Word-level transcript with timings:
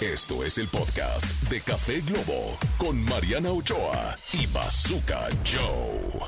Esto 0.00 0.44
es 0.44 0.58
el 0.58 0.68
podcast 0.68 1.24
de 1.50 1.60
Café 1.60 2.00
Globo 2.02 2.56
con 2.76 3.04
Mariana 3.04 3.50
Ochoa 3.50 4.16
y 4.32 4.46
Bazooka 4.46 5.28
Joe. 5.44 6.22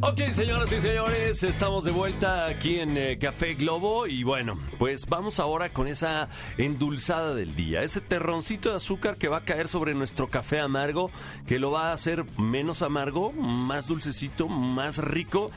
Ok, 0.00 0.20
señoras 0.30 0.70
y 0.70 0.80
señores, 0.80 1.42
estamos 1.42 1.82
de 1.82 1.90
vuelta 1.90 2.46
aquí 2.46 2.78
en 2.78 2.96
eh, 2.96 3.18
Café 3.18 3.54
Globo 3.54 4.06
y 4.06 4.22
bueno, 4.22 4.60
pues 4.78 5.06
vamos 5.08 5.40
ahora 5.40 5.72
con 5.72 5.88
esa 5.88 6.28
endulzada 6.56 7.34
del 7.34 7.56
día, 7.56 7.82
ese 7.82 8.00
terroncito 8.00 8.70
de 8.70 8.76
azúcar 8.76 9.16
que 9.16 9.26
va 9.26 9.38
a 9.38 9.44
caer 9.44 9.66
sobre 9.66 9.94
nuestro 9.94 10.28
café 10.28 10.60
amargo, 10.60 11.10
que 11.48 11.58
lo 11.58 11.72
va 11.72 11.90
a 11.90 11.94
hacer 11.94 12.26
menos 12.38 12.82
amargo, 12.82 13.32
más 13.32 13.88
dulcecito, 13.88 14.46
más 14.46 14.98
rico. 14.98 15.50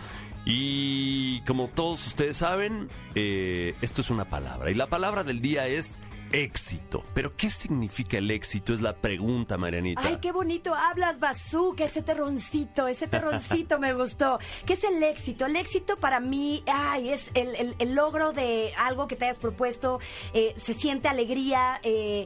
Y 0.44 1.42
como 1.42 1.68
todos 1.68 2.08
ustedes 2.08 2.38
saben, 2.38 2.90
eh, 3.14 3.76
esto 3.84 4.02
es 4.02 4.10
una 4.10 4.26
palabra 4.26 4.72
y 4.72 4.74
la 4.74 4.88
palabra 4.88 5.24
del 5.24 5.40
día 5.40 5.68
es 5.68 6.00
éxito. 6.34 7.04
Pero 7.14 7.36
¿qué 7.36 7.50
significa 7.50 8.18
el 8.18 8.32
éxito? 8.32 8.74
Es 8.74 8.82
la 8.82 8.96
pregunta, 8.96 9.58
Marianita. 9.58 10.02
Ay, 10.04 10.18
qué 10.22 10.32
bonito 10.32 10.74
hablas, 10.76 11.20
Bazooka, 11.20 11.84
ese 11.86 12.02
terroncito, 12.02 12.88
ese 12.88 13.08
terroncito 13.08 13.80
me 13.80 13.94
gustó. 13.94 14.40
¿Qué 14.66 14.74
es 14.74 14.84
el 14.84 15.02
éxito? 15.04 15.46
El 15.46 15.56
éxito 15.56 15.98
para 15.98 16.20
mí, 16.20 16.64
ay, 16.68 17.10
es 17.10 17.32
el, 17.34 17.56
el- 17.56 17.76
el 17.80 17.96
logro 17.96 18.34
de 18.34 18.74
algo 18.78 19.08
que 19.08 19.16
te 19.16 19.26
hayas 19.26 19.40
propuesto, 19.40 20.00
eh, 20.34 20.54
se 20.58 20.74
siente 20.74 21.08
alegría, 21.08 21.80
eh, 21.84 22.26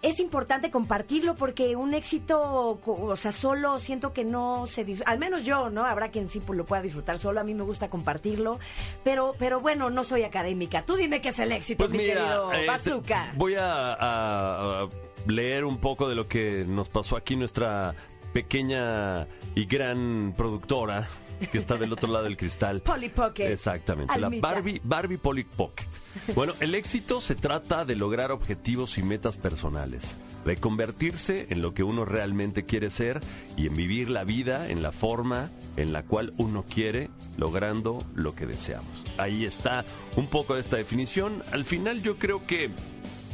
es 0.00 0.20
importante 0.20 0.70
compartirlo 0.70 1.34
porque 1.34 1.74
un 1.74 1.92
éxito, 1.94 2.78
o 2.86 3.16
sea, 3.16 3.32
solo 3.32 3.78
siento 3.78 4.12
que 4.12 4.24
no 4.24 4.66
se 4.66 4.86
dis- 4.86 5.02
al 5.06 5.18
menos 5.18 5.44
yo, 5.44 5.70
¿no? 5.70 5.84
Habrá 5.84 6.10
quien 6.10 6.30
sí 6.30 6.40
pues, 6.40 6.56
lo 6.56 6.64
pueda 6.64 6.82
disfrutar 6.82 7.18
solo, 7.18 7.40
a 7.40 7.44
mí 7.44 7.52
me 7.54 7.64
gusta 7.64 7.88
compartirlo, 7.90 8.58
pero 9.02 9.34
pero 9.38 9.60
bueno, 9.60 9.90
no 9.90 10.04
soy 10.04 10.22
académica. 10.22 10.82
Tú 10.82 10.96
dime 10.96 11.20
qué 11.20 11.30
es 11.30 11.38
el 11.40 11.50
éxito, 11.52 11.78
Pues 11.78 11.90
mi 11.92 11.98
mira, 11.98 12.14
querido 12.14 12.52
eh, 12.52 12.66
Bazooka. 12.66 13.32
voy 13.36 13.56
a, 13.56 13.92
a- 13.94 14.82
a 14.82 14.88
leer 15.26 15.64
un 15.64 15.78
poco 15.78 16.08
de 16.08 16.14
lo 16.14 16.28
que 16.28 16.64
nos 16.66 16.88
pasó 16.88 17.16
aquí 17.16 17.34
nuestra 17.36 17.94
pequeña 18.38 19.26
y 19.56 19.64
gran 19.64 20.32
productora 20.36 21.08
que 21.50 21.58
está 21.58 21.76
del 21.76 21.92
otro 21.92 22.12
lado 22.12 22.22
del 22.22 22.36
cristal. 22.36 22.80
Polly 22.84 23.08
Pocket. 23.08 23.50
Exactamente, 23.50 24.16
la. 24.16 24.28
Barbie, 24.28 24.80
Barbie 24.84 25.18
Polly 25.18 25.42
Pocket. 25.42 25.88
Bueno, 26.36 26.52
el 26.60 26.76
éxito 26.76 27.20
se 27.20 27.34
trata 27.34 27.84
de 27.84 27.96
lograr 27.96 28.30
objetivos 28.30 28.96
y 28.96 29.02
metas 29.02 29.36
personales, 29.36 30.16
de 30.44 30.56
convertirse 30.56 31.48
en 31.50 31.62
lo 31.62 31.74
que 31.74 31.82
uno 31.82 32.04
realmente 32.04 32.64
quiere 32.64 32.90
ser 32.90 33.20
y 33.56 33.66
en 33.66 33.74
vivir 33.74 34.08
la 34.08 34.22
vida 34.22 34.70
en 34.70 34.82
la 34.82 34.92
forma 34.92 35.50
en 35.76 35.92
la 35.92 36.04
cual 36.04 36.32
uno 36.38 36.64
quiere, 36.64 37.10
logrando 37.36 38.04
lo 38.14 38.36
que 38.36 38.46
deseamos. 38.46 39.04
Ahí 39.16 39.46
está 39.46 39.84
un 40.14 40.28
poco 40.28 40.54
de 40.54 40.60
esta 40.60 40.76
definición. 40.76 41.42
Al 41.50 41.64
final 41.64 42.04
yo 42.04 42.18
creo 42.18 42.46
que 42.46 42.70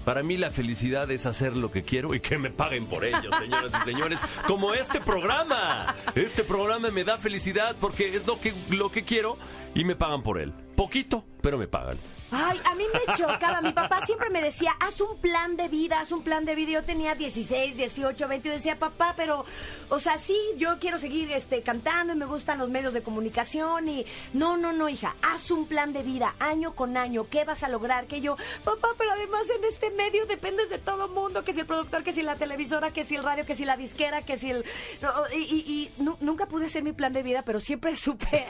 para 0.05 0.23
mí 0.23 0.37
la 0.37 0.51
felicidad 0.51 1.11
es 1.11 1.27
hacer 1.27 1.57
lo 1.57 1.71
que 1.71 1.83
quiero 1.83 2.15
y 2.15 2.21
que 2.21 2.39
me 2.39 2.51
paguen 2.51 2.87
por 2.87 3.05
ello, 3.05 3.31
señoras 3.39 3.73
y 3.83 3.85
señores. 3.85 4.21
Como 4.47 4.75
este 4.75 5.01
programa. 5.01 5.95
Este 6.15 6.45
programa 6.45 6.91
me 6.91 7.05
da 7.05 7.17
felicidad 7.17 7.77
porque 7.81 8.17
es 8.17 8.27
lo 8.27 8.41
que, 8.41 8.53
lo 8.71 8.91
que 8.91 9.03
quiero 9.03 9.37
y 9.75 9.85
me 9.85 9.97
pagan 9.97 10.23
por 10.23 10.41
él. 10.41 10.53
Poquito, 10.77 11.25
pero 11.45 11.57
me 11.59 11.69
pagan. 11.69 11.97
Ay, 12.33 12.59
a 12.65 12.75
mí 12.75 12.83
me 12.93 13.15
chocaba. 13.15 13.61
Mi 13.61 13.73
papá 13.73 14.05
siempre 14.05 14.29
me 14.31 14.43
decía, 14.43 14.73
haz 14.81 15.01
un 15.01 15.17
plan 15.19 15.57
de 15.57 15.69
vida, 15.69 16.01
haz 16.01 16.11
un 16.11 16.25
plan 16.25 16.45
de 16.45 16.57
vida. 16.57 16.73
Yo 16.73 16.83
tenía 16.83 17.15
16, 17.15 17.77
18, 17.77 18.27
20 18.27 18.49
y 18.49 18.51
decía, 18.51 18.77
papá, 18.77 19.15
pero, 19.17 19.45
o 19.89 20.01
sea, 20.01 20.19
sí, 20.19 20.37
yo 20.57 20.79
quiero 20.81 20.99
seguir 20.99 21.31
este, 21.31 21.63
cantando 21.63 22.13
y 22.13 22.17
me 22.17 22.25
gustan 22.27 22.59
los 22.59 22.71
medios 22.71 22.93
de 22.93 23.03
comunicación 23.03 23.87
y 23.89 24.05
no, 24.33 24.57
no, 24.57 24.73
no, 24.73 24.89
hija, 24.89 25.15
haz 25.23 25.53
un 25.53 25.67
plan 25.69 25.93
de 25.93 26.03
vida, 26.03 26.35
año 26.41 26.75
con 26.75 26.97
año, 26.97 27.29
¿qué 27.31 27.45
vas 27.45 27.63
a 27.63 27.69
lograr? 27.69 28.07
Que 28.07 28.21
yo, 28.21 28.37
papá, 28.65 28.89
pero 28.99 29.13
además 29.13 29.43
en 29.57 29.65
este 29.65 29.91
medio 29.93 30.27
dependes 30.27 30.71
de 30.71 30.79
todo 30.79 31.07
mundo, 31.09 31.45
que 31.45 31.53
si 31.55 31.61
el 31.61 31.67
productor, 31.67 32.03
que 32.03 32.13
si 32.15 32.23
la 32.23 32.35
televisora, 32.35 32.91
que 32.91 33.05
si 33.05 33.15
el 33.15 33.23
radio, 33.23 33.47
que 33.47 33.55
si 33.55 33.65
la 33.65 33.77
disquera, 33.77 34.23
que 34.23 34.39
si 34.39 34.51
el... 34.51 34.65
no, 35.03 35.11
y, 35.37 35.43
y- 35.43 35.65
y 35.99 36.03
nu- 36.03 36.17
nunca 36.21 36.47
pude 36.47 36.67
hacer 36.67 36.83
mi 36.83 36.93
plan 36.93 37.13
de 37.13 37.23
vida, 37.23 37.43
pero 37.43 37.61
siempre 37.61 37.95
supe 38.05 38.47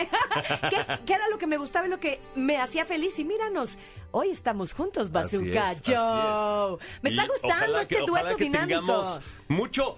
qué 1.07 1.13
era 1.13 1.29
lo 1.29 1.37
que 1.39 1.47
me 1.47 1.59
gustaba 1.59 1.87
y 1.87 1.91
lo 1.91 2.01
que 2.01 2.21
me 2.35 2.57
hacía 2.59 2.84
feliz. 2.85 3.19
Y 3.19 3.25
míranos, 3.25 3.77
hoy 4.11 4.31
estamos 4.31 4.73
juntos, 4.75 5.11
Bazooka 5.13 5.69
Así 5.69 5.81
es, 5.81 5.89
así 5.89 5.95
Joe. 5.95 6.75
es. 6.81 7.03
Me 7.03 7.11
está 7.11 7.27
gustando 7.27 7.55
ojalá 7.57 7.83
este 7.83 7.97
que- 7.97 8.03
dueto 8.07 8.37
que 8.37 8.45
dinámico. 8.45 8.81
tengamos 8.81 9.21
mucho 9.49 9.97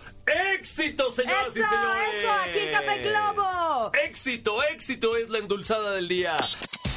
éxito, 0.54 1.10
señoras 1.12 1.48
Eso, 1.48 1.58
y 1.58 1.62
señores. 1.62 2.14
eso, 2.18 2.32
aquí 2.32 2.58
en 2.58 2.72
Café 2.72 2.98
Globo. 3.02 3.92
Éxito, 4.04 4.62
éxito 4.64 5.16
es 5.16 5.28
la 5.28 5.38
endulzada 5.38 5.92
del 5.92 6.08
día. 6.08 6.36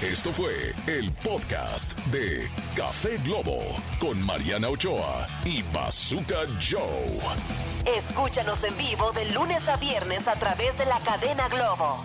Esto 0.02 0.32
fue 0.32 0.74
el 0.88 1.12
podcast 1.26 1.92
de 2.06 2.50
Café 2.74 3.18
Globo 3.26 3.76
con 4.00 4.26
Mariana 4.26 4.70
Ochoa 4.70 5.28
y 5.44 5.62
Bazooka 5.74 6.46
Joe. 6.62 7.20
Escúchanos 7.98 8.64
en 8.64 8.78
vivo 8.78 9.12
de 9.12 9.26
lunes 9.32 9.68
a 9.68 9.76
viernes 9.78 10.28
a 10.30 10.36
través 10.40 10.78
de 10.78 10.86
la 10.86 11.00
cadena 11.00 11.50
Globo. 11.50 12.02